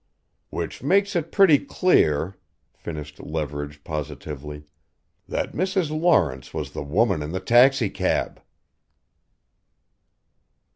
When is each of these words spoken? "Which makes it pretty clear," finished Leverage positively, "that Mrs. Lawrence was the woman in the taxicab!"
"Which 0.49 0.81
makes 0.81 1.15
it 1.15 1.31
pretty 1.31 1.59
clear," 1.59 2.35
finished 2.73 3.19
Leverage 3.19 3.83
positively, 3.83 4.63
"that 5.27 5.51
Mrs. 5.51 5.91
Lawrence 5.91 6.55
was 6.55 6.71
the 6.71 6.81
woman 6.81 7.21
in 7.21 7.33
the 7.33 7.39
taxicab!" 7.39 8.41